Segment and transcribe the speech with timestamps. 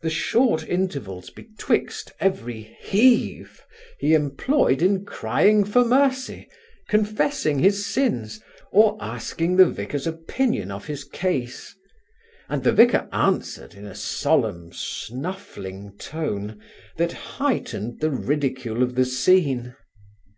[0.00, 3.62] The short intervals betwixt every heave
[3.98, 6.48] he employed in crying for mercy,
[6.88, 8.40] confessing his sins,
[8.72, 11.74] or asking the vicar's opinion of his case;
[12.48, 16.58] and the vicar answered, in a solemn snuffling tone,
[16.96, 19.74] that heightened the ridicule of the scene.